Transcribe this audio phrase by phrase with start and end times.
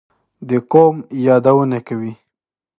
[0.47, 0.95] دې قوم
[1.25, 2.13] یادونه کوي.